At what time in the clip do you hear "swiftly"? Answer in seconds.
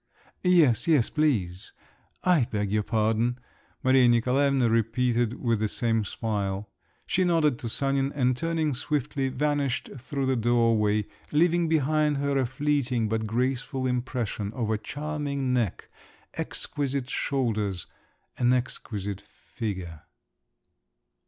8.73-9.29